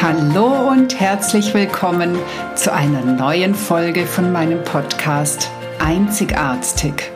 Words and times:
Hallo 0.00 0.70
und 0.70 1.00
herzlich 1.00 1.54
willkommen 1.54 2.16
zu 2.54 2.72
einer 2.72 3.04
neuen 3.04 3.52
Folge 3.52 4.06
von 4.06 4.30
meinem 4.30 4.62
Podcast 4.62 5.50
Einzigartig, 5.80 7.10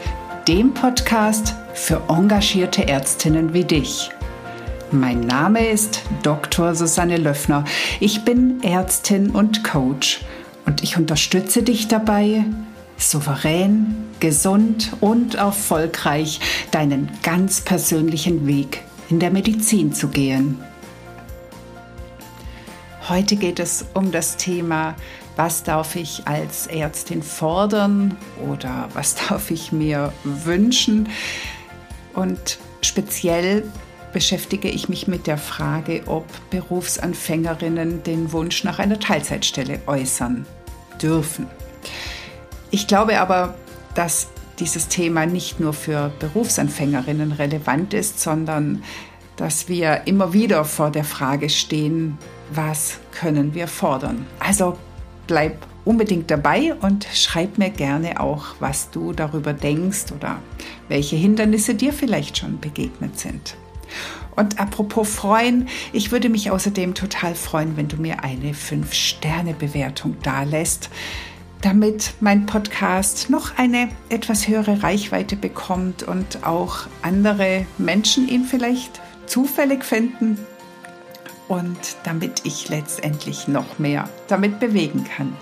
dem 0.48 0.74
Podcast 0.74 1.54
für 1.74 2.02
engagierte 2.08 2.88
Ärztinnen 2.88 3.54
wie 3.54 3.62
dich. 3.62 4.10
Mein 4.90 5.20
Name 5.20 5.68
ist 5.68 6.02
Dr. 6.24 6.74
Susanne 6.74 7.18
Löffner. 7.18 7.64
Ich 8.00 8.24
bin 8.24 8.60
Ärztin 8.64 9.30
und 9.30 9.62
Coach 9.62 10.22
und 10.66 10.82
ich 10.82 10.96
unterstütze 10.96 11.62
dich 11.62 11.86
dabei, 11.86 12.44
souverän, 12.96 13.94
gesund 14.18 14.90
und 15.00 15.36
erfolgreich 15.36 16.40
deinen 16.72 17.10
ganz 17.22 17.60
persönlichen 17.60 18.48
Weg 18.48 18.82
in 19.08 19.20
der 19.20 19.30
Medizin 19.30 19.92
zu 19.92 20.08
gehen. 20.08 20.58
Heute 23.08 23.34
geht 23.34 23.58
es 23.58 23.84
um 23.94 24.12
das 24.12 24.36
Thema, 24.36 24.94
was 25.34 25.64
darf 25.64 25.96
ich 25.96 26.22
als 26.26 26.68
Ärztin 26.68 27.22
fordern 27.22 28.16
oder 28.48 28.88
was 28.94 29.14
darf 29.28 29.50
ich 29.50 29.72
mir 29.72 30.12
wünschen. 30.22 31.08
Und 32.14 32.58
speziell 32.80 33.64
beschäftige 34.12 34.68
ich 34.68 34.88
mich 34.88 35.08
mit 35.08 35.26
der 35.26 35.38
Frage, 35.38 36.02
ob 36.06 36.26
Berufsanfängerinnen 36.50 38.04
den 38.04 38.30
Wunsch 38.30 38.62
nach 38.62 38.78
einer 38.78 39.00
Teilzeitstelle 39.00 39.80
äußern 39.86 40.46
dürfen. 41.00 41.48
Ich 42.70 42.86
glaube 42.86 43.18
aber, 43.20 43.54
dass 43.94 44.28
dieses 44.60 44.86
Thema 44.86 45.26
nicht 45.26 45.58
nur 45.58 45.72
für 45.72 46.12
Berufsanfängerinnen 46.20 47.32
relevant 47.32 47.94
ist, 47.94 48.20
sondern 48.20 48.84
dass 49.42 49.68
wir 49.68 50.02
immer 50.04 50.32
wieder 50.32 50.64
vor 50.64 50.92
der 50.92 51.02
Frage 51.02 51.50
stehen, 51.50 52.16
was 52.54 53.00
können 53.10 53.54
wir 53.54 53.66
fordern. 53.66 54.24
Also 54.38 54.78
bleib 55.26 55.66
unbedingt 55.84 56.30
dabei 56.30 56.74
und 56.74 57.08
schreib 57.12 57.58
mir 57.58 57.70
gerne 57.70 58.20
auch, 58.20 58.54
was 58.60 58.92
du 58.92 59.12
darüber 59.12 59.52
denkst 59.52 60.12
oder 60.16 60.38
welche 60.86 61.16
Hindernisse 61.16 61.74
dir 61.74 61.92
vielleicht 61.92 62.38
schon 62.38 62.60
begegnet 62.60 63.18
sind. 63.18 63.56
Und 64.36 64.60
apropos 64.60 65.12
freuen, 65.12 65.68
ich 65.92 66.12
würde 66.12 66.28
mich 66.28 66.52
außerdem 66.52 66.94
total 66.94 67.34
freuen, 67.34 67.76
wenn 67.76 67.88
du 67.88 67.96
mir 67.96 68.22
eine 68.22 68.52
5-Sterne-Bewertung 68.52 70.18
dalässt, 70.22 70.88
damit 71.62 72.14
mein 72.20 72.46
Podcast 72.46 73.28
noch 73.28 73.58
eine 73.58 73.88
etwas 74.08 74.46
höhere 74.46 74.84
Reichweite 74.84 75.34
bekommt 75.34 76.04
und 76.04 76.46
auch 76.46 76.86
andere 77.02 77.66
Menschen 77.76 78.28
ihn 78.28 78.44
vielleicht 78.44 79.00
zufällig 79.26 79.84
finden 79.84 80.38
und 81.48 81.96
damit 82.04 82.42
ich 82.44 82.68
letztendlich 82.68 83.48
noch 83.48 83.78
mehr 83.78 84.08
damit 84.28 84.60
bewegen 84.60 85.04
kann. 85.04 85.36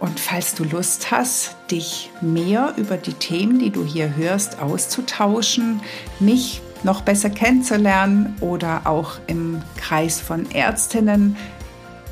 Und 0.00 0.20
falls 0.20 0.54
du 0.54 0.64
Lust 0.64 1.10
hast, 1.10 1.56
dich 1.70 2.10
mehr 2.20 2.74
über 2.76 2.96
die 2.96 3.14
Themen, 3.14 3.58
die 3.58 3.70
du 3.70 3.84
hier 3.84 4.14
hörst, 4.14 4.60
auszutauschen, 4.60 5.80
mich 6.20 6.60
noch 6.82 7.00
besser 7.00 7.30
kennenzulernen 7.30 8.36
oder 8.40 8.82
auch 8.84 9.12
im 9.26 9.62
Kreis 9.76 10.20
von 10.20 10.50
Ärztinnen 10.50 11.36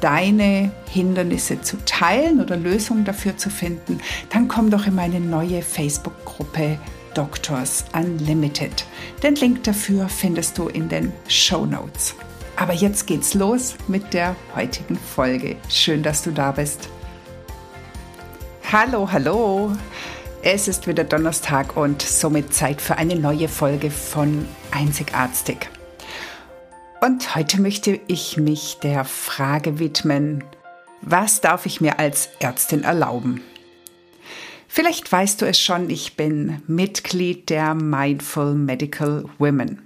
deine 0.00 0.70
Hindernisse 0.90 1.60
zu 1.60 1.76
teilen 1.84 2.40
oder 2.40 2.56
Lösungen 2.56 3.04
dafür 3.04 3.36
zu 3.36 3.50
finden, 3.50 4.00
dann 4.30 4.48
komm 4.48 4.70
doch 4.70 4.86
in 4.86 4.94
meine 4.94 5.20
neue 5.20 5.62
Facebook-Gruppe 5.62 6.78
Doctors 7.14 7.84
Unlimited. 7.94 8.84
Den 9.22 9.36
Link 9.36 9.64
dafür 9.64 10.08
findest 10.08 10.58
du 10.58 10.68
in 10.68 10.88
den 10.88 11.12
Show 11.28 11.64
Notes. 11.64 12.14
Aber 12.56 12.72
jetzt 12.72 13.06
geht's 13.06 13.34
los 13.34 13.74
mit 13.88 14.12
der 14.12 14.36
heutigen 14.54 14.96
Folge. 14.96 15.56
Schön, 15.68 16.02
dass 16.02 16.22
du 16.22 16.30
da 16.30 16.52
bist. 16.52 16.88
Hallo, 18.70 19.10
hallo. 19.10 19.72
Es 20.42 20.68
ist 20.68 20.86
wieder 20.86 21.04
Donnerstag 21.04 21.76
und 21.76 22.02
somit 22.02 22.52
Zeit 22.52 22.82
für 22.82 22.96
eine 22.96 23.16
neue 23.16 23.48
Folge 23.48 23.90
von 23.90 24.46
Einzigartig. 24.70 25.70
Und 27.00 27.34
heute 27.34 27.60
möchte 27.60 28.00
ich 28.06 28.36
mich 28.36 28.78
der 28.82 29.04
Frage 29.04 29.78
widmen, 29.78 30.44
was 31.00 31.40
darf 31.40 31.66
ich 31.66 31.80
mir 31.80 31.98
als 31.98 32.30
Ärztin 32.40 32.82
erlauben? 32.82 33.42
Vielleicht 34.74 35.12
weißt 35.12 35.40
du 35.40 35.46
es 35.46 35.60
schon, 35.60 35.88
ich 35.88 36.16
bin 36.16 36.60
Mitglied 36.66 37.48
der 37.48 37.76
Mindful 37.76 38.56
Medical 38.56 39.24
Women. 39.38 39.82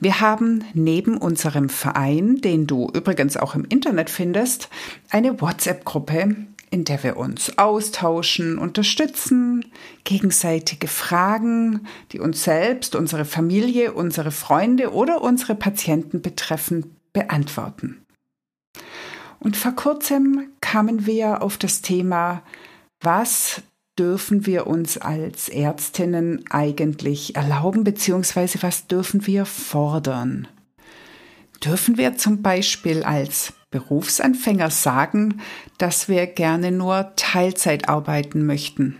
Wir 0.00 0.20
haben 0.20 0.64
neben 0.74 1.16
unserem 1.16 1.68
Verein, 1.68 2.40
den 2.40 2.66
du 2.66 2.90
übrigens 2.92 3.36
auch 3.36 3.54
im 3.54 3.64
Internet 3.64 4.10
findest, 4.10 4.70
eine 5.10 5.40
WhatsApp-Gruppe, 5.40 6.34
in 6.70 6.82
der 6.82 7.00
wir 7.04 7.16
uns 7.16 7.56
austauschen, 7.58 8.58
unterstützen, 8.58 9.66
gegenseitige 10.02 10.88
Fragen, 10.88 11.86
die 12.10 12.18
uns 12.18 12.42
selbst, 12.42 12.96
unsere 12.96 13.24
Familie, 13.24 13.92
unsere 13.92 14.32
Freunde 14.32 14.92
oder 14.92 15.22
unsere 15.22 15.54
Patienten 15.54 16.22
betreffen, 16.22 16.96
beantworten. 17.12 18.04
Und 19.38 19.56
vor 19.56 19.76
kurzem 19.76 20.48
kamen 20.60 21.06
wir 21.06 21.40
auf 21.40 21.56
das 21.56 21.82
Thema, 21.82 22.42
was 23.00 23.62
dürfen 23.98 24.46
wir 24.46 24.66
uns 24.66 24.98
als 24.98 25.48
Ärztinnen 25.48 26.44
eigentlich 26.50 27.36
erlauben, 27.36 27.84
beziehungsweise 27.84 28.62
was 28.62 28.86
dürfen 28.86 29.26
wir 29.26 29.44
fordern? 29.44 30.48
Dürfen 31.64 31.96
wir 31.96 32.16
zum 32.16 32.42
Beispiel 32.42 33.02
als 33.04 33.52
Berufsanfänger 33.70 34.70
sagen, 34.70 35.40
dass 35.78 36.08
wir 36.08 36.26
gerne 36.26 36.72
nur 36.72 37.12
Teilzeit 37.16 37.88
arbeiten 37.88 38.44
möchten? 38.46 38.96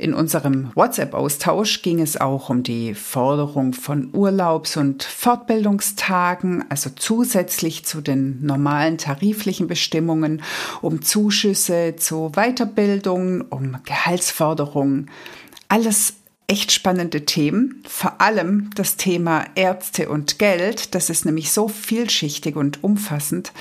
In 0.00 0.14
unserem 0.14 0.70
WhatsApp-Austausch 0.76 1.82
ging 1.82 2.00
es 2.00 2.18
auch 2.18 2.48
um 2.48 2.62
die 2.62 2.94
Forderung 2.94 3.74
von 3.74 4.08
Urlaubs- 4.14 4.78
und 4.78 5.02
Fortbildungstagen, 5.02 6.64
also 6.70 6.88
zusätzlich 6.96 7.84
zu 7.84 8.00
den 8.00 8.42
normalen 8.42 8.96
tariflichen 8.96 9.66
Bestimmungen, 9.66 10.42
um 10.80 11.02
Zuschüsse 11.02 11.96
zu 11.96 12.30
Weiterbildung, 12.30 13.42
um 13.42 13.76
Gehaltsforderungen. 13.84 15.10
Alles 15.68 16.14
echt 16.46 16.72
spannende 16.72 17.26
Themen, 17.26 17.82
vor 17.86 18.22
allem 18.22 18.70
das 18.76 18.96
Thema 18.96 19.44
Ärzte 19.54 20.08
und 20.08 20.38
Geld. 20.38 20.94
Das 20.94 21.10
ist 21.10 21.26
nämlich 21.26 21.52
so 21.52 21.68
vielschichtig 21.68 22.56
und 22.56 22.82
umfassend, 22.82 23.52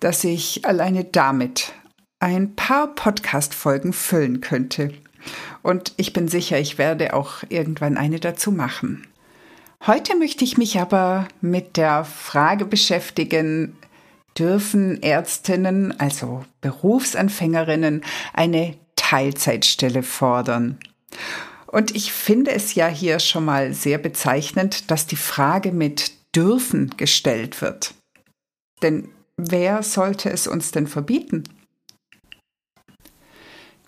dass 0.00 0.24
ich 0.24 0.64
alleine 0.64 1.04
damit 1.04 1.74
ein 2.20 2.54
paar 2.56 2.94
Podcast-Folgen 2.94 3.92
füllen 3.92 4.40
könnte. 4.40 4.94
Und 5.62 5.92
ich 5.96 6.12
bin 6.12 6.28
sicher, 6.28 6.58
ich 6.58 6.78
werde 6.78 7.14
auch 7.14 7.42
irgendwann 7.48 7.96
eine 7.96 8.20
dazu 8.20 8.52
machen. 8.52 9.06
Heute 9.86 10.16
möchte 10.16 10.44
ich 10.44 10.56
mich 10.56 10.80
aber 10.80 11.28
mit 11.40 11.76
der 11.76 12.04
Frage 12.04 12.64
beschäftigen, 12.64 13.76
dürfen 14.38 15.02
Ärztinnen, 15.02 15.98
also 16.00 16.44
Berufsanfängerinnen, 16.60 18.02
eine 18.32 18.76
Teilzeitstelle 18.96 20.02
fordern? 20.02 20.78
Und 21.66 21.94
ich 21.94 22.12
finde 22.12 22.52
es 22.52 22.74
ja 22.74 22.86
hier 22.86 23.18
schon 23.18 23.44
mal 23.44 23.74
sehr 23.74 23.98
bezeichnend, 23.98 24.90
dass 24.90 25.06
die 25.06 25.16
Frage 25.16 25.72
mit 25.72 26.12
dürfen 26.34 26.90
gestellt 26.96 27.60
wird. 27.60 27.94
Denn 28.82 29.08
wer 29.36 29.82
sollte 29.82 30.30
es 30.30 30.46
uns 30.46 30.70
denn 30.70 30.86
verbieten? 30.86 31.44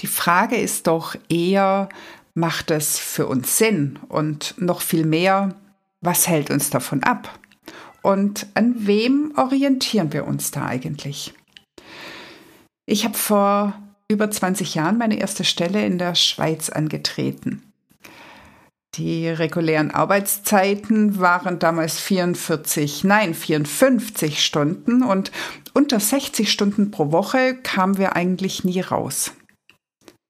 Die 0.01 0.07
Frage 0.07 0.57
ist 0.57 0.87
doch 0.87 1.17
eher, 1.29 1.89
macht 2.35 2.71
es 2.71 2.99
für 2.99 3.27
uns 3.27 3.57
Sinn? 3.57 3.99
Und 4.09 4.55
noch 4.59 4.81
viel 4.81 5.07
mehr, 5.07 5.55
was 6.01 6.29
hält 6.29 6.51
uns 6.51 6.71
davon 6.71 7.03
ab? 7.03 7.39
Und 8.03 8.47
an 8.55 8.75
wem 8.87 9.33
orientieren 9.37 10.13
wir 10.13 10.27
uns 10.27 10.51
da 10.51 10.67
eigentlich? 10.67 11.35
Ich 12.85 13.05
habe 13.05 13.17
vor 13.17 13.75
über 14.09 14.31
20 14.31 14.75
Jahren 14.77 14.99
meine 14.99 15.19
erste 15.19 15.43
Stelle 15.45 15.85
in 15.85 15.99
der 15.99 16.15
Schweiz 16.15 16.69
angetreten. 16.69 17.63
Die 18.95 19.29
regulären 19.29 19.91
Arbeitszeiten 19.91 21.19
waren 21.19 21.59
damals 21.59 21.99
44, 22.01 23.05
nein, 23.05 23.35
54 23.35 24.43
Stunden 24.43 25.03
und 25.03 25.33
unter 25.75 26.01
60 26.01 26.51
Stunden 26.51 26.91
pro 26.91 27.13
Woche 27.13 27.57
kamen 27.57 27.99
wir 27.99 28.17
eigentlich 28.17 28.65
nie 28.65 28.81
raus. 28.81 29.33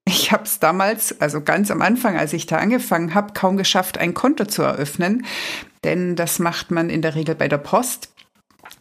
Ich 0.08 0.30
habe 0.30 0.44
es 0.44 0.60
damals, 0.60 1.20
also 1.20 1.40
ganz 1.40 1.70
am 1.70 1.82
Anfang, 1.82 2.16
als 2.16 2.32
ich 2.32 2.46
da 2.46 2.58
angefangen 2.58 3.14
habe, 3.14 3.32
kaum 3.32 3.56
geschafft, 3.56 3.98
ein 3.98 4.14
Konto 4.14 4.44
zu 4.44 4.62
eröffnen, 4.62 5.26
denn 5.82 6.14
das 6.14 6.38
macht 6.38 6.70
man 6.70 6.90
in 6.90 7.02
der 7.02 7.16
Regel 7.16 7.34
bei 7.34 7.48
der 7.48 7.58
Post. 7.58 8.12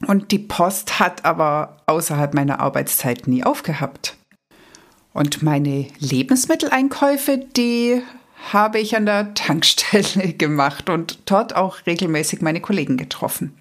Und 0.05 0.31
die 0.31 0.39
Post 0.39 0.99
hat 0.99 1.25
aber 1.25 1.77
außerhalb 1.87 2.33
meiner 2.35 2.59
Arbeitszeit 2.59 3.27
nie 3.27 3.43
aufgehabt. 3.43 4.17
Und 5.13 5.41
meine 5.41 5.87
Lebensmitteleinkäufe, 5.99 7.37
die 7.37 8.03
habe 8.51 8.79
ich 8.79 8.95
an 8.95 9.07
der 9.07 9.33
Tankstelle 9.33 10.33
gemacht 10.37 10.89
und 10.89 11.19
dort 11.25 11.55
auch 11.55 11.85
regelmäßig 11.87 12.41
meine 12.41 12.61
Kollegen 12.61 12.97
getroffen. 12.97 13.57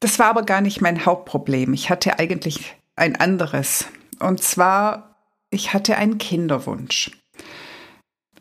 Das 0.00 0.18
war 0.18 0.26
aber 0.26 0.42
gar 0.42 0.60
nicht 0.60 0.82
mein 0.82 1.06
Hauptproblem. 1.06 1.72
Ich 1.72 1.88
hatte 1.88 2.18
eigentlich 2.18 2.74
ein 2.96 3.16
anderes. 3.16 3.86
Und 4.18 4.42
zwar, 4.42 5.13
ich 5.54 5.72
hatte 5.72 5.96
einen 5.96 6.18
Kinderwunsch. 6.18 7.10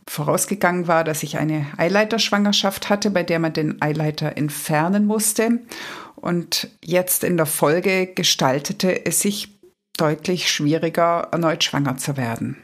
Vorausgegangen 0.07 0.87
war, 0.87 1.03
dass 1.03 1.23
ich 1.23 1.37
eine 1.37 1.67
Eileiterschwangerschaft 1.77 2.89
hatte, 2.89 3.09
bei 3.09 3.23
der 3.23 3.39
man 3.39 3.53
den 3.53 3.81
Eileiter 3.81 4.35
entfernen 4.35 5.05
musste. 5.05 5.59
Und 6.15 6.69
jetzt 6.83 7.23
in 7.23 7.37
der 7.37 7.45
Folge 7.45 8.07
gestaltete 8.07 9.05
es 9.05 9.21
sich 9.21 9.59
deutlich 9.97 10.51
schwieriger, 10.51 11.29
erneut 11.31 11.63
schwanger 11.63 11.97
zu 11.97 12.17
werden. 12.17 12.57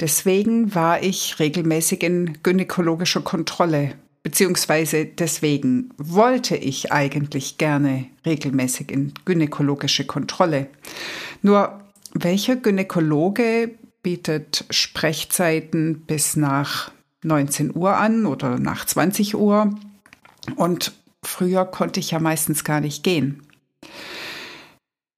Deswegen 0.00 0.74
war 0.74 1.02
ich 1.02 1.38
regelmäßig 1.38 2.02
in 2.02 2.42
gynäkologischer 2.42 3.20
Kontrolle, 3.20 3.92
beziehungsweise 4.22 5.04
deswegen 5.04 5.90
wollte 5.98 6.56
ich 6.56 6.90
eigentlich 6.90 7.58
gerne 7.58 8.06
regelmäßig 8.24 8.90
in 8.90 9.12
gynäkologische 9.26 10.06
Kontrolle. 10.06 10.68
Nur 11.42 11.80
welcher 12.12 12.56
Gynäkologe 12.56 13.70
bietet 14.02 14.64
Sprechzeiten 14.70 16.02
bis 16.02 16.36
nach 16.36 16.90
19 17.22 17.74
Uhr 17.74 17.96
an 17.96 18.26
oder 18.26 18.58
nach 18.58 18.84
20 18.84 19.36
Uhr? 19.36 19.74
Und 20.56 20.92
früher 21.22 21.64
konnte 21.64 22.00
ich 22.00 22.12
ja 22.12 22.18
meistens 22.18 22.64
gar 22.64 22.80
nicht 22.80 23.02
gehen. 23.04 23.42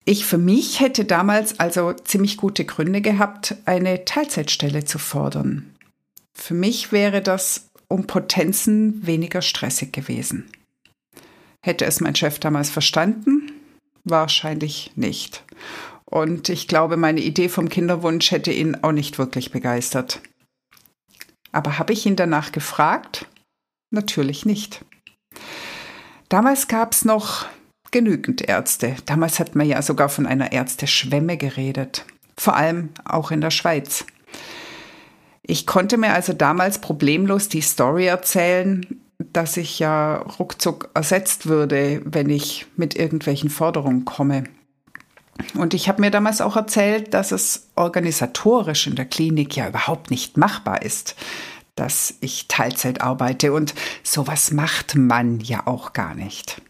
Ich 0.04 0.26
für 0.26 0.38
mich 0.38 0.80
hätte 0.80 1.04
damals 1.04 1.60
also 1.60 1.92
ziemlich 1.92 2.36
gute 2.36 2.64
Gründe 2.64 3.00
gehabt, 3.00 3.56
eine 3.66 4.04
Teilzeitstelle 4.04 4.84
zu 4.84 4.98
fordern. 4.98 5.70
Für 6.34 6.54
mich 6.54 6.90
wäre 6.90 7.22
das 7.22 7.70
um 7.86 8.06
Potenzen 8.06 9.06
weniger 9.06 9.42
stressig 9.42 9.92
gewesen. 9.92 10.50
Hätte 11.60 11.84
es 11.84 12.00
mein 12.00 12.16
Chef 12.16 12.40
damals 12.40 12.70
verstanden? 12.70 13.52
Wahrscheinlich 14.02 14.90
nicht. 14.96 15.44
Und 16.12 16.50
ich 16.50 16.68
glaube, 16.68 16.98
meine 16.98 17.22
Idee 17.22 17.48
vom 17.48 17.70
Kinderwunsch 17.70 18.32
hätte 18.32 18.52
ihn 18.52 18.76
auch 18.82 18.92
nicht 18.92 19.18
wirklich 19.18 19.50
begeistert. 19.50 20.20
Aber 21.52 21.78
habe 21.78 21.94
ich 21.94 22.04
ihn 22.04 22.16
danach 22.16 22.52
gefragt? 22.52 23.26
Natürlich 23.90 24.44
nicht. 24.44 24.84
Damals 26.28 26.68
gab 26.68 26.92
es 26.92 27.06
noch 27.06 27.46
genügend 27.92 28.46
Ärzte. 28.46 28.94
Damals 29.06 29.40
hat 29.40 29.54
man 29.54 29.66
ja 29.66 29.80
sogar 29.80 30.10
von 30.10 30.26
einer 30.26 30.52
Ärzteschwemme 30.52 31.38
geredet. 31.38 32.04
Vor 32.36 32.56
allem 32.56 32.90
auch 33.06 33.30
in 33.30 33.40
der 33.40 33.50
Schweiz. 33.50 34.04
Ich 35.40 35.66
konnte 35.66 35.96
mir 35.96 36.12
also 36.12 36.34
damals 36.34 36.78
problemlos 36.78 37.48
die 37.48 37.62
Story 37.62 38.04
erzählen, 38.04 39.00
dass 39.32 39.56
ich 39.56 39.78
ja 39.78 40.16
ruckzuck 40.16 40.90
ersetzt 40.92 41.46
würde, 41.46 42.02
wenn 42.04 42.28
ich 42.28 42.66
mit 42.76 42.96
irgendwelchen 42.96 43.48
Forderungen 43.48 44.04
komme. 44.04 44.44
Und 45.54 45.74
ich 45.74 45.88
habe 45.88 46.00
mir 46.00 46.10
damals 46.10 46.40
auch 46.40 46.56
erzählt, 46.56 47.14
dass 47.14 47.32
es 47.32 47.68
organisatorisch 47.74 48.86
in 48.86 48.96
der 48.96 49.04
Klinik 49.04 49.56
ja 49.56 49.68
überhaupt 49.68 50.10
nicht 50.10 50.36
machbar 50.36 50.82
ist, 50.82 51.16
dass 51.74 52.14
ich 52.20 52.48
Teilzeit 52.48 53.00
arbeite 53.00 53.52
und 53.52 53.74
sowas 54.02 54.52
macht 54.52 54.94
man 54.94 55.40
ja 55.40 55.66
auch 55.66 55.92
gar 55.92 56.14
nicht. 56.14 56.60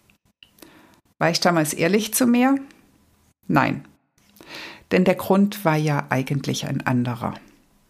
War 1.18 1.30
ich 1.30 1.40
damals 1.40 1.74
ehrlich 1.74 2.14
zu 2.14 2.26
mir? 2.26 2.56
Nein. 3.46 3.84
Denn 4.90 5.04
der 5.04 5.14
Grund 5.14 5.64
war 5.64 5.76
ja 5.76 6.06
eigentlich 6.10 6.66
ein 6.66 6.86
anderer. 6.86 7.34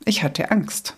Ich 0.04 0.22
hatte 0.22 0.50
Angst. 0.50 0.96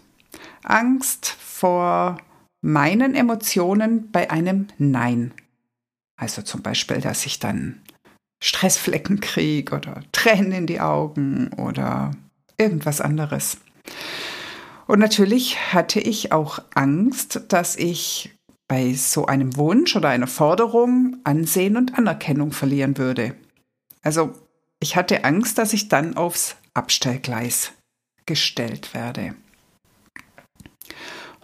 Angst 0.62 1.26
vor 1.26 2.18
meinen 2.60 3.14
Emotionen 3.14 4.10
bei 4.10 4.30
einem 4.30 4.68
Nein. 4.78 5.32
Also 6.16 6.42
zum 6.42 6.62
Beispiel, 6.62 7.00
dass 7.00 7.26
ich 7.26 7.38
dann 7.38 7.80
Stressflecken 8.44 9.20
kriege 9.20 9.74
oder 9.74 10.02
Tränen 10.12 10.52
in 10.52 10.66
die 10.66 10.80
Augen 10.80 11.50
oder 11.54 12.10
irgendwas 12.58 13.00
anderes. 13.00 13.56
Und 14.86 14.98
natürlich 14.98 15.72
hatte 15.72 15.98
ich 15.98 16.30
auch 16.30 16.58
Angst, 16.74 17.40
dass 17.48 17.74
ich 17.74 18.34
bei 18.68 18.92
so 18.92 19.24
einem 19.24 19.56
Wunsch 19.56 19.96
oder 19.96 20.10
einer 20.10 20.26
Forderung 20.26 21.16
Ansehen 21.24 21.78
und 21.78 21.96
Anerkennung 21.96 22.52
verlieren 22.52 22.98
würde. 22.98 23.34
Also 24.02 24.34
ich 24.78 24.94
hatte 24.94 25.24
Angst, 25.24 25.56
dass 25.56 25.72
ich 25.72 25.88
dann 25.88 26.18
aufs 26.18 26.56
Abstellgleis 26.74 27.72
gestellt 28.26 28.92
werde. 28.92 29.34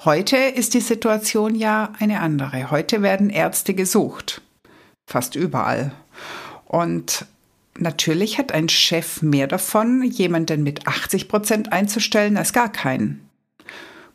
Heute 0.05 0.37
ist 0.37 0.75
die 0.75 0.81
Situation 0.81 1.55
ja 1.55 1.94
eine 1.99 2.20
andere. 2.20 2.70
Heute 2.70 3.00
werden 3.00 3.31
Ärzte 3.31 3.73
gesucht. 3.73 4.43
Fast 5.11 5.35
überall. 5.35 5.93
Und 6.70 7.26
natürlich 7.76 8.38
hat 8.38 8.52
ein 8.52 8.69
Chef 8.69 9.22
mehr 9.22 9.49
davon, 9.49 10.05
jemanden 10.05 10.62
mit 10.62 10.87
80 10.87 11.26
Prozent 11.26 11.72
einzustellen, 11.72 12.37
als 12.37 12.52
gar 12.52 12.70
keinen. 12.70 13.28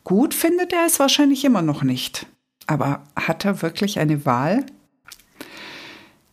Gut 0.04 0.32
findet 0.32 0.72
er 0.72 0.86
es 0.86 0.98
wahrscheinlich 0.98 1.44
immer 1.44 1.60
noch 1.60 1.82
nicht. 1.82 2.24
Aber 2.66 3.04
hat 3.14 3.44
er 3.44 3.60
wirklich 3.60 3.98
eine 3.98 4.24
Wahl? 4.24 4.64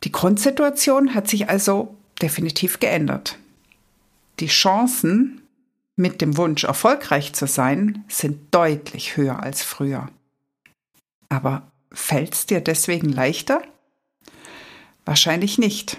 Die 0.06 0.14
Grundsituation 0.14 1.14
hat 1.14 1.28
sich 1.28 1.50
also 1.50 1.94
definitiv 2.22 2.80
geändert. 2.80 3.38
Die 4.40 4.48
Chancen, 4.48 5.42
mit 5.98 6.22
dem 6.22 6.38
Wunsch 6.38 6.64
erfolgreich 6.64 7.34
zu 7.34 7.48
sein, 7.48 8.06
sind 8.08 8.56
deutlich 8.56 9.18
höher 9.18 9.44
als 9.44 9.62
früher. 9.62 10.08
Aber 11.28 11.70
fällt 11.92 12.34
es 12.34 12.46
dir 12.46 12.62
deswegen 12.62 13.10
leichter? 13.10 13.62
Wahrscheinlich 15.04 15.58
nicht. 15.58 15.98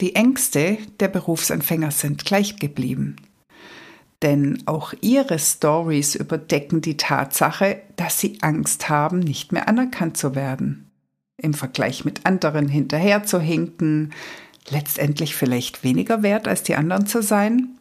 Die 0.00 0.14
Ängste 0.14 0.78
der 1.00 1.08
Berufsanfänger 1.08 1.90
sind 1.90 2.24
gleich 2.24 2.56
geblieben 2.56 3.16
denn 4.22 4.62
auch 4.66 4.94
ihre 5.00 5.38
Stories 5.38 6.14
überdecken 6.14 6.80
die 6.80 6.96
Tatsache, 6.96 7.82
dass 7.96 8.20
sie 8.20 8.38
Angst 8.40 8.88
haben, 8.88 9.18
nicht 9.18 9.52
mehr 9.52 9.68
anerkannt 9.68 10.16
zu 10.16 10.34
werden. 10.34 10.90
Im 11.36 11.54
Vergleich 11.54 12.04
mit 12.04 12.24
anderen 12.24 12.68
hinterherzuhinken, 12.68 14.12
letztendlich 14.70 15.34
vielleicht 15.34 15.82
weniger 15.82 16.22
wert 16.22 16.46
als 16.46 16.62
die 16.62 16.76
anderen 16.76 17.06
zu 17.06 17.20
sein. 17.20 17.78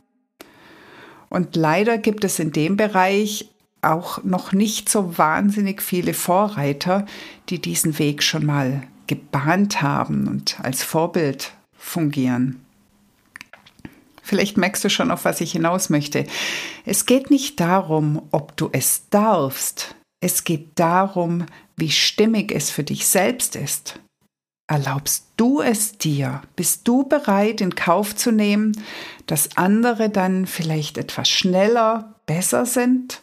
Und 1.29 1.55
leider 1.55 1.99
gibt 1.99 2.23
es 2.23 2.39
in 2.39 2.51
dem 2.51 2.75
Bereich 2.75 3.49
auch 3.83 4.23
noch 4.23 4.51
nicht 4.51 4.89
so 4.89 5.17
wahnsinnig 5.17 5.81
viele 5.81 6.13
Vorreiter, 6.13 7.05
die 7.49 7.59
diesen 7.59 7.99
Weg 7.99 8.23
schon 8.23 8.45
mal 8.45 8.83
gebahnt 9.05 9.81
haben 9.81 10.27
und 10.27 10.59
als 10.61 10.83
Vorbild 10.83 11.53
fungieren. 11.81 12.63
Vielleicht 14.23 14.55
merkst 14.55 14.83
du 14.83 14.89
schon, 14.89 15.11
auf 15.11 15.25
was 15.25 15.41
ich 15.41 15.51
hinaus 15.51 15.89
möchte. 15.89 16.25
Es 16.85 17.05
geht 17.05 17.31
nicht 17.31 17.59
darum, 17.59 18.21
ob 18.31 18.55
du 18.55 18.69
es 18.71 19.09
darfst. 19.09 19.95
Es 20.23 20.43
geht 20.43 20.69
darum, 20.75 21.45
wie 21.75 21.89
stimmig 21.89 22.51
es 22.51 22.69
für 22.69 22.83
dich 22.83 23.07
selbst 23.07 23.55
ist. 23.55 23.99
Erlaubst 24.67 25.25
du 25.35 25.59
es 25.59 25.97
dir? 25.97 26.43
Bist 26.55 26.87
du 26.87 27.03
bereit, 27.03 27.59
in 27.59 27.75
Kauf 27.75 28.15
zu 28.15 28.31
nehmen, 28.31 28.71
dass 29.25 29.57
andere 29.57 30.09
dann 30.09 30.45
vielleicht 30.45 30.97
etwas 30.97 31.27
schneller, 31.27 32.15
besser 32.25 32.65
sind? 32.65 33.21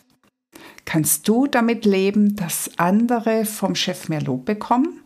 Kannst 0.85 1.29
du 1.29 1.47
damit 1.47 1.87
leben, 1.87 2.37
dass 2.37 2.71
andere 2.77 3.45
vom 3.47 3.75
Chef 3.75 4.09
mehr 4.09 4.21
Lob 4.21 4.45
bekommen, 4.45 5.00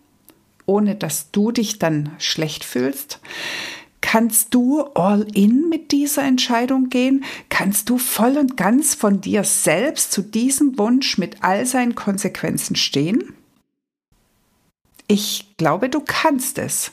ohne 0.66 0.94
dass 0.94 1.30
du 1.30 1.52
dich 1.52 1.78
dann 1.78 2.10
schlecht 2.18 2.64
fühlst? 2.64 3.20
Kannst 4.00 4.52
du 4.52 4.82
all 4.94 5.26
in 5.32 5.68
mit 5.68 5.92
dieser 5.92 6.24
Entscheidung 6.24 6.90
gehen? 6.90 7.24
Kannst 7.48 7.88
du 7.88 7.98
voll 7.98 8.36
und 8.36 8.56
ganz 8.56 8.94
von 8.94 9.20
dir 9.20 9.44
selbst 9.44 10.12
zu 10.12 10.22
diesem 10.22 10.76
Wunsch 10.76 11.18
mit 11.18 11.42
all 11.42 11.64
seinen 11.66 11.94
Konsequenzen 11.94 12.76
stehen? 12.76 13.32
Ich 15.06 15.56
glaube, 15.56 15.88
du 15.88 16.00
kannst 16.00 16.58
es, 16.58 16.92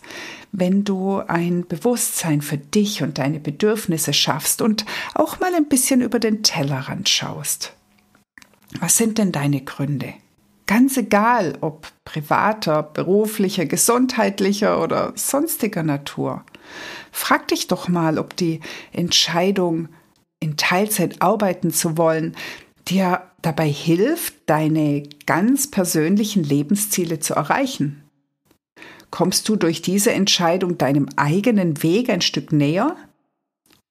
wenn 0.51 0.83
du 0.83 1.19
ein 1.19 1.67
Bewusstsein 1.67 2.41
für 2.41 2.57
dich 2.57 3.01
und 3.03 3.17
deine 3.17 3.39
Bedürfnisse 3.39 4.13
schaffst 4.13 4.61
und 4.61 4.85
auch 5.15 5.39
mal 5.39 5.53
ein 5.55 5.67
bisschen 5.67 6.01
über 6.01 6.19
den 6.19 6.43
Tellerrand 6.43 7.09
schaust. 7.09 7.73
Was 8.79 8.97
sind 8.97 9.17
denn 9.17 9.31
deine 9.31 9.61
Gründe? 9.61 10.13
Ganz 10.69 10.97
egal, 10.97 11.57
ob 11.61 11.87
privater, 12.05 12.83
beruflicher, 12.83 13.65
gesundheitlicher 13.65 14.83
oder 14.83 15.13
sonstiger 15.15 15.81
Natur. 15.81 16.45
Frag 17.11 17.47
dich 17.47 17.65
doch 17.65 17.87
mal, 17.87 18.19
ob 18.19 18.35
die 18.35 18.59
Entscheidung, 18.91 19.89
in 20.39 20.57
Teilzeit 20.57 21.23
arbeiten 21.23 21.71
zu 21.71 21.97
wollen, 21.97 22.35
dir 22.87 23.23
dabei 23.41 23.67
hilft, 23.67 24.35
deine 24.45 25.09
ganz 25.25 25.71
persönlichen 25.71 26.43
Lebensziele 26.43 27.19
zu 27.19 27.33
erreichen. 27.33 28.03
Kommst 29.09 29.49
du 29.49 29.55
durch 29.55 29.81
diese 29.81 30.11
Entscheidung 30.11 30.77
deinem 30.77 31.09
eigenen 31.15 31.81
Weg 31.81 32.11
ein 32.11 32.21
Stück 32.21 32.51
näher? 32.51 32.95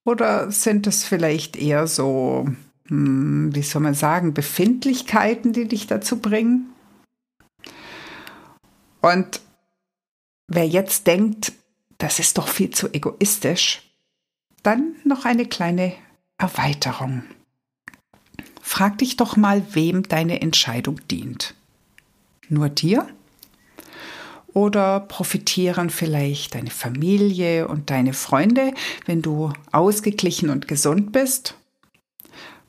Oder 0.05 0.49
sind 0.49 0.87
es 0.87 1.03
vielleicht 1.03 1.57
eher 1.57 1.87
so, 1.87 2.47
wie 2.89 3.61
soll 3.61 3.81
man 3.81 3.93
sagen, 3.93 4.33
Befindlichkeiten, 4.33 5.53
die 5.53 5.67
dich 5.67 5.87
dazu 5.87 6.17
bringen? 6.17 6.73
Und 9.01 9.41
wer 10.47 10.67
jetzt 10.67 11.07
denkt, 11.07 11.53
das 11.97 12.19
ist 12.19 12.37
doch 12.37 12.47
viel 12.47 12.71
zu 12.71 12.93
egoistisch, 12.93 13.83
dann 14.63 14.95
noch 15.03 15.25
eine 15.25 15.45
kleine 15.45 15.93
Erweiterung. 16.37 17.23
Frag 18.61 18.97
dich 18.97 19.17
doch 19.17 19.35
mal, 19.35 19.63
wem 19.73 20.03
deine 20.03 20.41
Entscheidung 20.41 20.99
dient. 21.09 21.55
Nur 22.49 22.69
dir? 22.69 23.07
Oder 24.53 25.01
profitieren 25.01 25.89
vielleicht 25.89 26.55
deine 26.55 26.71
Familie 26.71 27.67
und 27.67 27.89
deine 27.89 28.13
Freunde, 28.13 28.73
wenn 29.05 29.21
du 29.21 29.53
ausgeglichen 29.71 30.49
und 30.49 30.67
gesund 30.67 31.11
bist? 31.11 31.58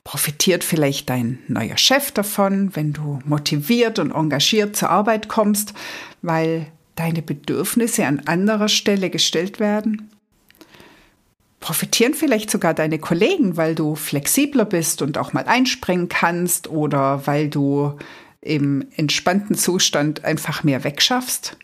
Profitiert 0.04 0.64
vielleicht 0.64 1.10
dein 1.10 1.38
neuer 1.46 1.76
Chef 1.76 2.10
davon, 2.10 2.74
wenn 2.74 2.92
du 2.92 3.20
motiviert 3.24 3.98
und 3.98 4.12
engagiert 4.12 4.74
zur 4.74 4.90
Arbeit 4.90 5.28
kommst, 5.28 5.74
weil 6.22 6.66
deine 6.96 7.22
Bedürfnisse 7.22 8.06
an 8.06 8.22
anderer 8.26 8.68
Stelle 8.68 9.10
gestellt 9.10 9.60
werden? 9.60 10.10
Profitieren 11.60 12.14
vielleicht 12.14 12.50
sogar 12.50 12.72
deine 12.72 12.98
Kollegen, 12.98 13.58
weil 13.58 13.74
du 13.74 13.94
flexibler 13.94 14.64
bist 14.64 15.02
und 15.02 15.18
auch 15.18 15.34
mal 15.34 15.44
einspringen 15.44 16.08
kannst 16.08 16.68
oder 16.68 17.26
weil 17.26 17.50
du 17.50 17.96
im 18.40 18.86
entspannten 18.96 19.54
Zustand 19.54 20.24
einfach 20.24 20.64
mehr 20.64 20.84
wegschaffst? 20.84 21.58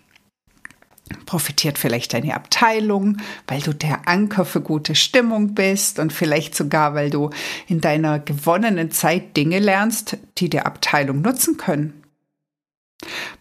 Profitiert 1.26 1.76
vielleicht 1.76 2.14
deine 2.14 2.34
Abteilung, 2.34 3.18
weil 3.46 3.60
du 3.60 3.74
der 3.74 4.08
Anker 4.08 4.44
für 4.44 4.60
gute 4.60 4.94
Stimmung 4.94 5.54
bist 5.54 5.98
und 5.98 6.12
vielleicht 6.12 6.54
sogar, 6.54 6.94
weil 6.94 7.10
du 7.10 7.30
in 7.66 7.80
deiner 7.80 8.18
gewonnenen 8.20 8.90
Zeit 8.92 9.36
Dinge 9.36 9.58
lernst, 9.58 10.16
die 10.38 10.48
der 10.48 10.66
Abteilung 10.66 11.20
nutzen 11.20 11.56
können? 11.56 12.02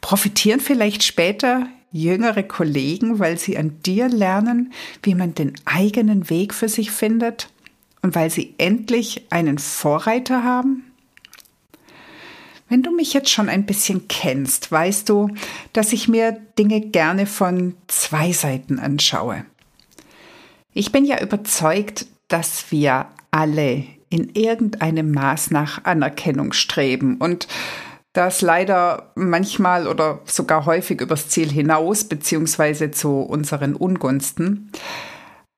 Profitieren 0.02 0.60
vielleicht 0.60 1.04
später 1.04 1.68
jüngere 1.92 2.44
Kollegen, 2.44 3.20
weil 3.20 3.38
sie 3.38 3.58
an 3.58 3.82
dir 3.84 4.10
lernen, 4.10 4.74
wie 5.02 5.16
man 5.16 5.34
den 5.34 5.54
eigenen 5.64 6.30
Weg 6.30 6.54
für 6.54 6.68
sich 6.68 6.92
findet 6.92 7.50
und 8.02 8.16
weil 8.16 8.30
sie 8.30 8.56
endlich 8.58 9.28
einen 9.30 9.60
Vorreiter 9.60 10.44
haben? 10.44 10.84
Wenn 12.68 12.82
du 12.82 12.92
mich 12.96 13.14
jetzt 13.14 13.30
schon 13.30 13.50
ein 13.50 13.66
bisschen 13.66 14.08
kennst, 14.08 14.72
weißt 14.72 15.08
du, 15.10 15.30
dass 15.74 15.94
ich 15.94 16.08
mir 16.08 16.38
Dinge 16.58 16.82
gerne 16.82 17.28
von 17.28 17.76
zwei 17.88 18.32
Seiten 18.32 18.80
anschaue. 18.80 19.46
Ich 20.74 20.92
bin 20.92 21.06
ja 21.06 21.22
überzeugt, 21.22 22.08
dass 22.28 22.72
wir 22.72 23.08
alle 23.32 23.86
in 24.10 24.30
irgendeinem 24.34 25.12
Maß 25.12 25.52
nach 25.52 25.84
Anerkennung 25.86 26.54
streben 26.54 27.18
und 27.18 27.48
das 28.14 28.42
leider 28.42 29.12
manchmal 29.16 29.88
oder 29.88 30.22
sogar 30.26 30.66
häufig 30.66 31.02
übers 31.02 31.28
Ziel 31.28 31.52
hinaus, 31.52 32.06
beziehungsweise 32.06 32.92
zu 32.92 33.20
unseren 33.20 33.76
Ungunsten. 33.76 34.72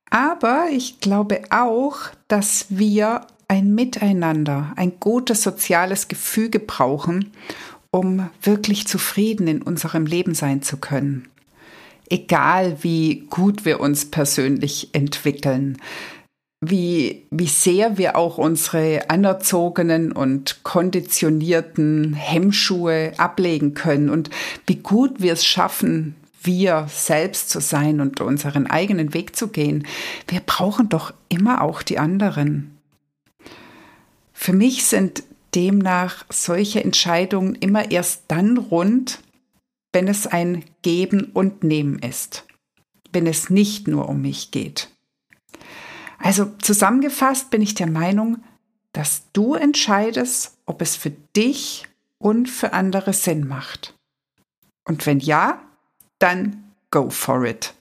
Aber 0.09 0.67
ich 0.71 0.99
glaube 0.99 1.41
auch, 1.51 1.97
dass 2.27 2.65
wir 2.69 3.27
ein 3.47 3.73
Miteinander, 3.73 4.73
ein 4.75 4.99
gutes 4.99 5.43
soziales 5.43 6.07
Gefüge 6.07 6.59
brauchen, 6.59 7.31
um 7.91 8.29
wirklich 8.41 8.87
zufrieden 8.87 9.47
in 9.47 9.61
unserem 9.61 10.05
Leben 10.05 10.35
sein 10.35 10.61
zu 10.61 10.77
können. 10.77 11.29
Egal 12.09 12.77
wie 12.81 13.25
gut 13.29 13.65
wir 13.65 13.79
uns 13.79 14.09
persönlich 14.09 14.89
entwickeln, 14.93 15.77
wie, 16.61 17.25
wie 17.29 17.47
sehr 17.47 17.97
wir 17.97 18.15
auch 18.15 18.37
unsere 18.37 19.09
anerzogenen 19.09 20.11
und 20.11 20.63
konditionierten 20.63 22.13
Hemmschuhe 22.13 23.13
ablegen 23.17 23.73
können 23.73 24.09
und 24.09 24.29
wie 24.65 24.77
gut 24.77 25.21
wir 25.21 25.33
es 25.33 25.45
schaffen, 25.45 26.15
wir 26.41 26.87
selbst 26.89 27.49
zu 27.49 27.59
sein 27.59 27.99
und 27.99 28.21
unseren 28.21 28.67
eigenen 28.67 29.13
Weg 29.13 29.35
zu 29.35 29.49
gehen. 29.49 29.85
Wir 30.27 30.39
brauchen 30.39 30.89
doch 30.89 31.13
immer 31.29 31.61
auch 31.61 31.83
die 31.83 31.99
anderen. 31.99 32.76
Für 34.39 34.53
mich 34.53 34.85
sind 34.85 35.23
demnach 35.55 36.23
solche 36.29 36.83
Entscheidungen 36.83 37.55
immer 37.55 37.89
erst 37.89 38.25
dann 38.27 38.57
rund, 38.57 39.19
wenn 39.91 40.07
es 40.07 40.27
ein 40.27 40.63
Geben 40.83 41.31
und 41.33 41.63
Nehmen 41.63 41.97
ist, 41.97 42.45
wenn 43.11 43.25
es 43.25 43.49
nicht 43.49 43.87
nur 43.87 44.07
um 44.07 44.21
mich 44.21 44.51
geht. 44.51 44.89
Also 46.19 46.51
zusammengefasst 46.59 47.49
bin 47.49 47.63
ich 47.63 47.73
der 47.73 47.87
Meinung, 47.87 48.37
dass 48.93 49.23
du 49.33 49.55
entscheidest, 49.55 50.55
ob 50.67 50.83
es 50.83 50.95
für 50.95 51.11
dich 51.35 51.87
und 52.19 52.47
für 52.47 52.73
andere 52.73 53.13
Sinn 53.13 53.47
macht. 53.47 53.95
Und 54.87 55.07
wenn 55.07 55.19
ja, 55.19 55.63
dann 56.19 56.71
go 56.91 57.09
for 57.09 57.43
it. 57.43 57.73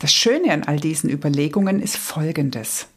Das 0.00 0.12
Schöne 0.12 0.52
an 0.52 0.64
all 0.64 0.80
diesen 0.80 1.08
Überlegungen 1.08 1.80
ist 1.80 1.96
Folgendes. 1.96 2.88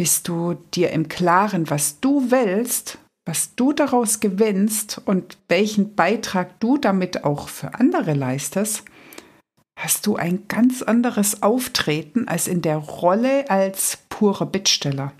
Bist 0.00 0.28
du 0.28 0.54
dir 0.72 0.92
im 0.92 1.08
Klaren, 1.08 1.68
was 1.68 2.00
du 2.00 2.30
willst, 2.30 2.96
was 3.26 3.54
du 3.54 3.74
daraus 3.74 4.18
gewinnst 4.18 4.98
und 5.04 5.36
welchen 5.48 5.94
Beitrag 5.94 6.58
du 6.58 6.78
damit 6.78 7.22
auch 7.24 7.50
für 7.50 7.74
andere 7.74 8.14
leistest, 8.14 8.82
hast 9.78 10.06
du 10.06 10.16
ein 10.16 10.48
ganz 10.48 10.80
anderes 10.80 11.42
Auftreten 11.42 12.28
als 12.28 12.48
in 12.48 12.62
der 12.62 12.78
Rolle 12.78 13.50
als 13.50 13.98
purer 14.08 14.46
Bittsteller. 14.46 15.12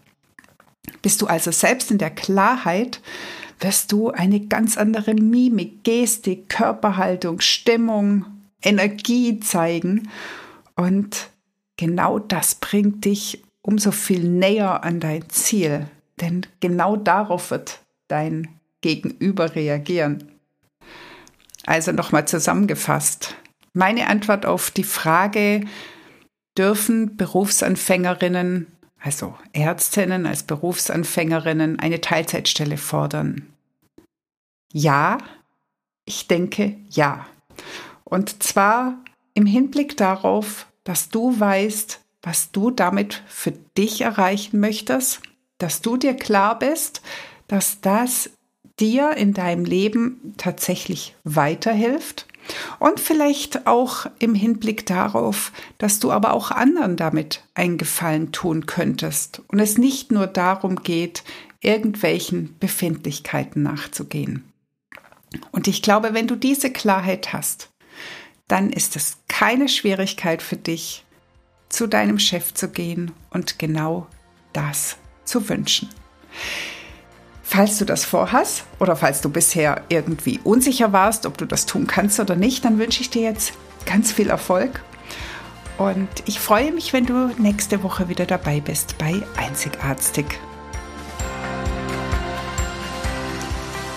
Bist 1.03 1.21
du 1.21 1.27
also 1.27 1.51
selbst 1.51 1.91
in 1.91 1.99
der 1.99 2.09
Klarheit, 2.09 3.03
wirst 3.59 3.93
du 3.93 4.09
eine 4.09 4.41
ganz 4.41 4.79
andere 4.79 5.13
Mimik, 5.13 5.85
Gestik, 5.85 6.49
Körperhaltung, 6.49 7.41
Stimmung, 7.41 8.25
Energie 8.63 9.41
zeigen. 9.41 10.09
Und 10.75 11.29
genau 11.77 12.19
das 12.19 12.55
bringt 12.55 13.05
dich 13.05 13.43
umso 13.71 13.93
viel 13.93 14.25
näher 14.25 14.83
an 14.83 14.99
dein 14.99 15.29
Ziel. 15.31 15.87
Denn 16.21 16.45
genau 16.59 16.97
darauf 16.97 17.53
wird 17.53 17.79
dein 18.09 18.49
Gegenüber 18.81 19.55
reagieren. 19.55 20.29
Also 21.67 21.93
nochmal 21.93 22.27
zusammengefasst. 22.27 23.37
Meine 23.73 24.09
Antwort 24.09 24.45
auf 24.45 24.73
die 24.73 24.85
Frage, 24.85 25.65
dürfen 26.59 27.17
Berufsanfängerinnen, 27.17 28.67
also 28.99 29.37
Ärztinnen 29.53 30.27
als 30.27 30.43
Berufsanfängerinnen, 30.43 31.79
eine 31.79 32.01
Teilzeitstelle 32.01 32.77
fordern? 32.77 33.47
Ja, 34.73 35.19
ich 36.07 36.27
denke 36.27 36.77
ja. 36.91 37.25
Und 38.03 38.43
zwar 38.43 38.97
im 39.35 39.47
Hinblick 39.47 39.97
darauf, 39.97 40.67
dass 40.83 41.09
du 41.09 41.39
weißt, 41.39 42.01
was 42.23 42.53
du 42.53 42.71
damit 42.71 43.23
für 43.27 43.53
dich 43.77 44.03
erreichen 44.03 44.61
möchtest, 44.61 45.21
dass 45.59 45.81
du 45.81 45.97
dir 45.97 46.15
klar 46.15 46.59
bist, 46.59 47.03
dass 47.49 47.81
das 47.81 48.31
dir 48.79 49.17
in 49.17 49.35
deinem 49.35 49.65
Leben 49.65 50.35
tatsächlich 50.37 51.15
weiterhilft 51.25 52.27
und 52.79 52.99
vielleicht 52.99 53.67
auch 53.67 54.07
im 54.19 54.35
Hinblick 54.35 54.87
darauf, 54.87 55.53
dass 55.79 56.01
du 56.01 56.11
aber 56.11 56.33
auch 56.33 56.51
anderen 56.51 56.97
damit 56.97 57.45
einen 57.55 57.79
Gefallen 57.79 58.33
tun 58.33 58.67
könntest 58.67 59.43
und 59.49 59.61
es 59.61 59.79
nicht 59.79 60.11
nur 60.11 60.27
darum 60.27 60.77
geht, 60.77 61.23
irgendwelchen 61.61 62.57
Befindlichkeiten 62.59 63.63
nachzugehen. 63.63 64.45
Und 65.53 65.69
ich 65.69 65.83
glaube, 65.83 66.15
wenn 66.15 66.27
du 66.27 66.35
diese 66.35 66.73
Klarheit 66.73 67.33
hast, 67.33 67.69
dann 68.49 68.71
ist 68.71 68.97
es 68.97 69.19
keine 69.29 69.69
Schwierigkeit 69.69 70.43
für 70.43 70.57
dich, 70.57 71.05
zu 71.71 71.87
deinem 71.87 72.19
Chef 72.19 72.53
zu 72.53 72.69
gehen 72.69 73.13
und 73.31 73.59
genau 73.59 74.07
das 74.53 74.99
zu 75.25 75.49
wünschen. 75.49 75.89
Falls 77.43 77.79
du 77.79 77.85
das 77.85 78.05
vorhast 78.05 78.65
oder 78.79 78.95
falls 78.95 79.23
du 79.23 79.31
bisher 79.31 79.83
irgendwie 79.89 80.39
unsicher 80.45 80.93
warst, 80.93 81.27
ob 81.27 81.39
du 81.39 81.47
das 81.47 81.67
tun 81.67 81.87
kannst 81.87 82.21
oder 82.21 82.37
nicht, 82.37 82.65
dann 82.65 82.79
wünsche 82.79 83.01
ich 83.01 83.11
dir 83.11 83.23
jetzt 83.23 83.55
ganz 83.87 84.13
viel 84.13 84.29
Erfolg. 84.29 84.83
Und 85.79 86.09
ich 86.27 86.39
freue 86.39 86.73
mich, 86.73 86.93
wenn 86.93 87.07
du 87.07 87.33
nächste 87.39 87.83
Woche 87.83 88.09
wieder 88.09 88.27
dabei 88.27 88.61
bist 88.61 88.99
bei 88.99 89.23
Einzigartig. 89.37 90.27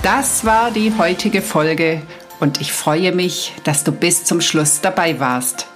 Das 0.02 0.46
war 0.46 0.72
die 0.72 0.94
heutige 0.98 1.42
Folge 1.42 2.02
und 2.40 2.60
ich 2.60 2.72
freue 2.72 3.14
mich, 3.14 3.54
dass 3.64 3.84
du 3.84 3.92
bis 3.92 4.24
zum 4.24 4.42
Schluss 4.42 4.82
dabei 4.82 5.20
warst. 5.20 5.68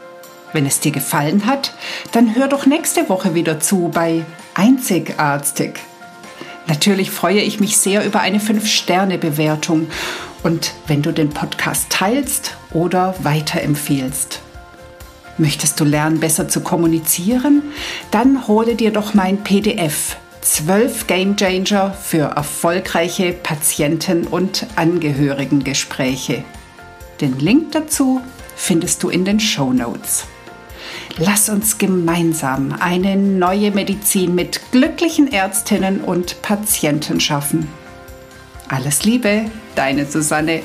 Wenn 0.54 0.66
es 0.66 0.80
dir 0.80 0.92
gefallen 0.92 1.46
hat, 1.46 1.74
dann 2.12 2.36
hör 2.36 2.48
doch 2.48 2.66
nächste 2.66 3.10
Woche 3.10 3.36
wieder 3.36 3.60
zu 3.60 3.89
bei 3.94 4.24
Einzigartig. 4.54 5.80
Natürlich 6.68 7.12
freue 7.12 7.42
ich 7.42 7.60
mich 7.60 7.77
sehr 7.77 8.06
über 8.06 8.22
eine 8.22 8.39
5-Sterne-Bewertung 8.39 9.88
und 10.44 10.74
wenn 10.88 11.01
du 11.01 11.12
den 11.12 11.30
Podcast 11.30 11.89
teilst 11.89 12.58
oder 12.72 13.16
weiterempfiehlst. 13.20 14.42
Möchtest 15.38 15.80
du 15.80 15.86
lernen, 15.86 16.20
besser 16.20 16.50
zu 16.50 16.62
kommunizieren? 16.62 17.62
Dann 18.12 18.48
hole 18.48 18.75
dir 18.75 18.92
doch 18.92 19.13
mein 19.13 19.44
PDF 19.44 20.18
12 20.42 21.08
Game 21.08 21.36
Changer 21.36 21.94
für 21.94 22.24
erfolgreiche 22.36 23.34
Patienten- 23.34 24.25
und 24.25 24.66
Angehörigengespräche. 24.75 26.44
Den 27.22 27.38
Link 27.39 27.74
dazu 27.74 28.22
findest 28.56 29.04
du 29.04 29.10
in 29.10 29.25
den 29.25 29.39
Show 29.39 29.74
Notes. 29.74 30.25
Lass 31.18 31.50
uns 31.50 31.77
gemeinsam 31.77 32.75
eine 32.80 33.16
neue 33.16 33.72
Medizin 33.72 34.36
mit 34.36 34.72
glücklichen 34.72 35.32
Ärztinnen 35.32 36.01
und 36.01 36.42
Patienten 36.42 37.20
schaffen. 37.20 37.68
Alles 38.70 39.04
Liebe, 39.04 39.46
deine 39.75 40.06
Susanne 40.06 40.62